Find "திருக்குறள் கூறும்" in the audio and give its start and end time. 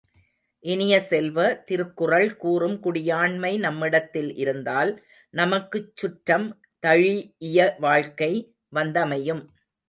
1.65-2.77